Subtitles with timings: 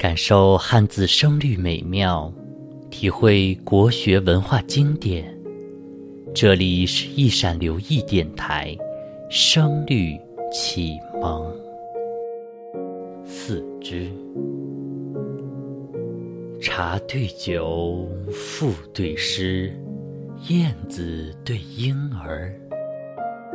[0.00, 2.32] 感受汉字声律美妙，
[2.88, 5.38] 体会国学文化经典。
[6.34, 8.74] 这里是一闪留意电台，
[9.28, 10.18] 声律
[10.50, 11.54] 启蒙。
[13.26, 14.10] 四之，
[16.62, 19.70] 茶对酒，赋对诗，
[20.48, 22.58] 燕子对莺儿，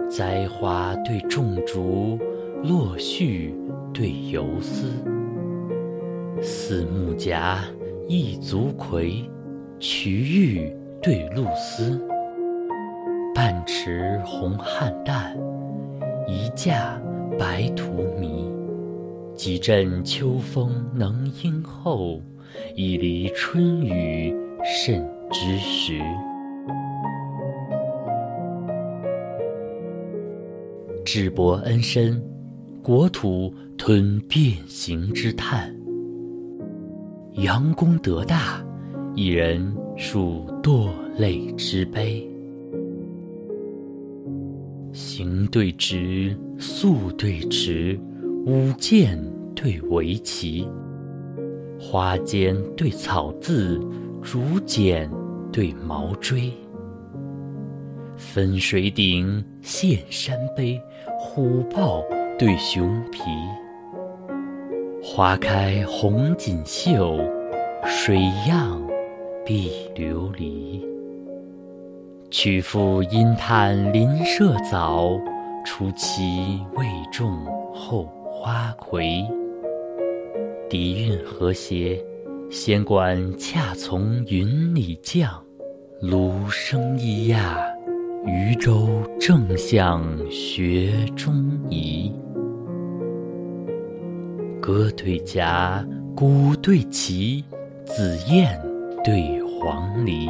[0.08, 2.20] 栽花对种竹，
[2.62, 3.52] 落絮
[3.92, 4.92] 对游丝。
[6.42, 7.64] 四目夹，
[8.08, 9.30] 一足葵，
[9.80, 12.00] 渠玉对露丝。
[13.34, 15.36] 半池红菡萏，
[16.28, 17.00] 一架
[17.38, 17.86] 白荼
[18.20, 18.52] 蘼。
[19.34, 22.22] 几阵秋风能应候，
[22.76, 26.00] 一犁春雨甚知时。
[31.04, 32.24] 智伯恩深，
[32.82, 35.75] 国土吞变形之叹。
[37.36, 38.66] 杨公德大，
[39.14, 42.26] 一人数堕泪之悲。
[44.94, 48.00] 行对直，素对迟，
[48.46, 49.22] 舞剑
[49.54, 50.66] 对围棋，
[51.78, 53.82] 花间对草字，
[54.22, 55.12] 竹简
[55.52, 56.50] 对毛锥。
[58.16, 60.82] 分水岭，现山碑，
[61.20, 62.02] 虎豹
[62.40, 63.20] 对熊皮。
[65.16, 67.18] 花开红锦绣，
[67.86, 68.86] 水漾
[69.46, 70.86] 碧琉璃。
[72.30, 75.18] 曲阜因叹林舍早，
[75.66, 79.26] 初期未种后花魁。
[80.70, 82.04] 底蕴和谐，
[82.52, 85.42] 仙管恰从云里降，
[86.02, 87.66] 芦声咿呀，
[88.26, 92.12] 渔舟正向学中移。
[94.66, 95.86] 歌对夹，
[96.16, 97.46] 鼓对齐，
[97.86, 98.60] 紫燕
[99.04, 100.28] 对黄鹂。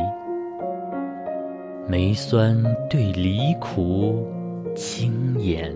[1.87, 4.27] 梅酸对梨苦，
[4.75, 5.73] 青眼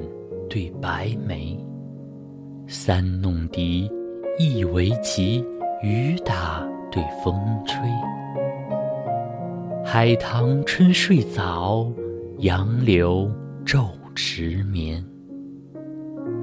[0.50, 1.58] 对白眉。
[2.68, 3.90] 三弄笛，
[4.38, 5.42] 一围棋，
[5.82, 6.62] 雨打
[6.92, 7.80] 对风吹。
[9.86, 11.90] 海棠春睡早，
[12.40, 13.32] 杨柳
[13.66, 15.02] 昼迟眠。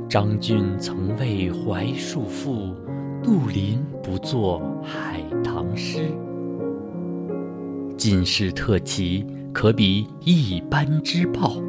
[0.09, 2.73] 张君曾为槐树赋，
[3.25, 5.99] 杜林不作海棠诗。
[7.97, 11.61] 进士特奇，可比一般之报；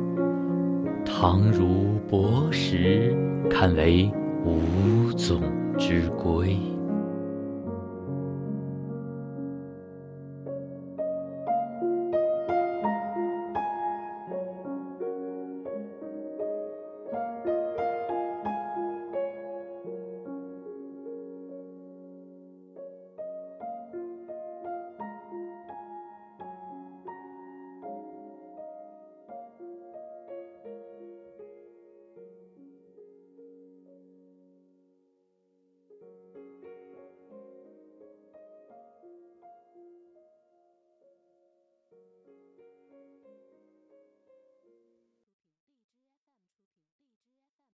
[1.04, 3.18] 唐儒博识，
[3.50, 4.08] 堪为
[4.46, 5.42] 无总
[5.76, 6.56] 之规。